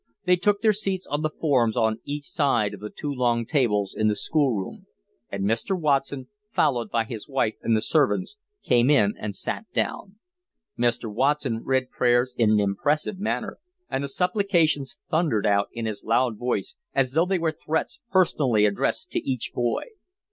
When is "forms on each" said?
1.29-2.23